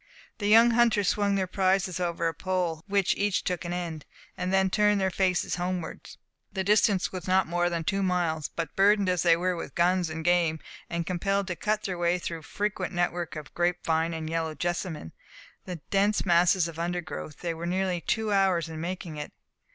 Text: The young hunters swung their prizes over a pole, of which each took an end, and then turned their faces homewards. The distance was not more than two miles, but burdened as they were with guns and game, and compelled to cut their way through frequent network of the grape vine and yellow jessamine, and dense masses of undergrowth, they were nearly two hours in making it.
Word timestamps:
The 0.39 0.47
young 0.47 0.71
hunters 0.71 1.09
swung 1.09 1.35
their 1.35 1.45
prizes 1.45 1.99
over 1.99 2.27
a 2.27 2.33
pole, 2.33 2.79
of 2.79 2.83
which 2.87 3.15
each 3.15 3.43
took 3.43 3.63
an 3.63 3.71
end, 3.71 4.07
and 4.35 4.51
then 4.51 4.71
turned 4.71 4.99
their 4.99 5.11
faces 5.11 5.57
homewards. 5.57 6.17
The 6.51 6.63
distance 6.63 7.11
was 7.11 7.27
not 7.27 7.45
more 7.45 7.69
than 7.69 7.83
two 7.83 8.01
miles, 8.01 8.47
but 8.47 8.75
burdened 8.75 9.09
as 9.09 9.21
they 9.21 9.37
were 9.37 9.55
with 9.55 9.75
guns 9.75 10.09
and 10.09 10.25
game, 10.25 10.57
and 10.89 11.05
compelled 11.05 11.45
to 11.49 11.55
cut 11.55 11.83
their 11.83 11.99
way 11.99 12.17
through 12.17 12.41
frequent 12.41 12.93
network 12.95 13.35
of 13.35 13.45
the 13.45 13.51
grape 13.53 13.85
vine 13.85 14.15
and 14.15 14.27
yellow 14.27 14.55
jessamine, 14.55 15.11
and 15.67 15.81
dense 15.91 16.25
masses 16.25 16.67
of 16.67 16.79
undergrowth, 16.79 17.41
they 17.41 17.53
were 17.53 17.67
nearly 17.67 18.01
two 18.01 18.31
hours 18.31 18.69
in 18.69 18.81
making 18.81 19.17
it. 19.17 19.31